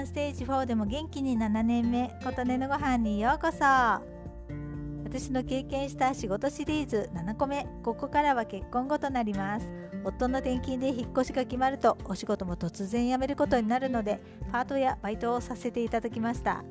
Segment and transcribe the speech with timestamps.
[0.00, 3.64] ンステージ4でも元気に7年目琴音のご飯にようこそ。
[5.04, 7.66] 私の経験した仕事シリーズ7個目。
[7.84, 9.68] ここからは結婚後となります。
[10.04, 14.20] 夫の転勤で引っ越しが決まるとお仕事も突然辞めることになるので
[14.50, 16.64] パートやバイトをさせていただきました。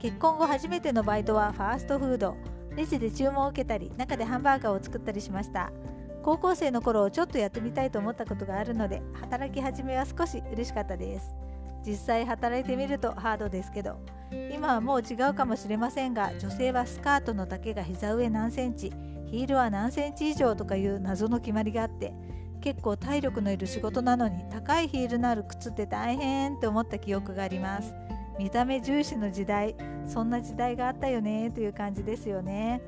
[0.00, 2.36] 結婚後初めてのバイトはファーストフード。
[2.76, 5.70] レジで注文を受けたり中でハンバーガーを作ったりしました。
[6.22, 11.34] 高校生の頃ちょっとやってみたいと思ったことがあるので働き始めは少し嬉しかったです。
[11.86, 13.98] 実際働いてみるとハードですけど
[14.52, 18.92] 今はもう違うかもしれませんが女性はスカートの丈が膝上何センチ
[19.26, 22.12] ヒールは何センチ以上とかいう謎の決まりがあって
[22.60, 27.94] 結構体力のいる仕事なのに高いヒールのある靴って大変って思った記憶があります。
[28.38, 29.74] 見た目重視の時代
[30.06, 32.80] そんな時代があったよねという感じですよね。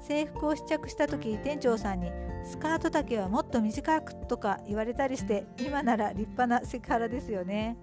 [0.00, 2.10] 制服を試着した時店長さんに
[2.44, 7.76] スカート丈はもっと短くとか言われたりして今なら立派なセクハラですよね。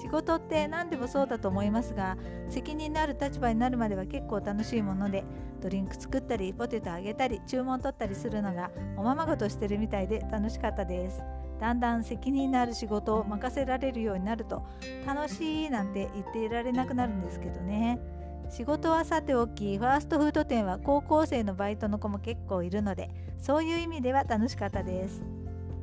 [0.00, 2.16] 仕事って何でもそうだと思いますが
[2.48, 5.24] 責任のある立場になるまでは結構楽しいもので
[5.60, 11.22] ドリンク作ったりポテトあげたり注文取ったりするのがおままごとしてるみたいで楽しかったです。
[11.60, 14.62] だんだん責任のある仕事を任せられるようになると
[15.04, 18.00] 楽しいなんて言っていられなくなるんですけどね。
[18.48, 25.22] 仕事はさておきファーストフード店は高校生のバイトの子も結構いるのでそういう意味では楽しかったです。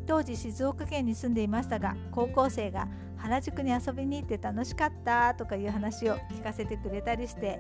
[0.08, 2.88] 当時静岡県に住んでいましたが高校生が
[3.18, 7.60] 原宿に遊びに行って楽しかったとかいう話を聞かせてくれたりして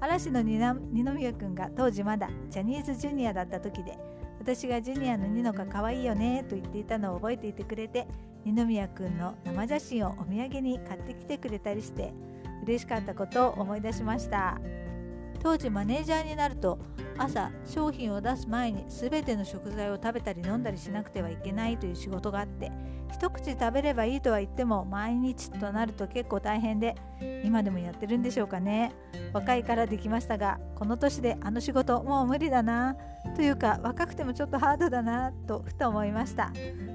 [0.00, 3.96] 嵐の二宮君が当時まだジャニーズジュニアだった時で
[4.38, 8.06] 私がジュニアのニノが可愛いよねと言っていたのを覚えていてくれて
[8.44, 12.12] 二宮君の生写真をお土産に買ってきてくれたりして
[12.64, 14.58] 嬉しかったことを思い出しました。
[15.44, 16.78] 当時マネージャーになると
[17.18, 22.72] 朝商品を出す前に全ての食材を食べたり飲んだりしなくてはいけないという仕事があって
[23.12, 26.96] 一口食べればいいとは言っても毎日となると結構大変で
[27.44, 28.92] 今でもやってるんでしょうかね。
[29.34, 32.96] 若いからできましたがこの年であの仕事もう無理だな
[33.36, 36.52] というか若くてもちょっとハードだなとふと思いました。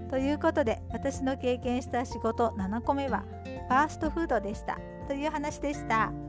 [0.10, 3.24] ということで私の経験した仕事7個目は
[3.68, 4.80] ファーストフードでした。
[5.08, 6.29] という話でした。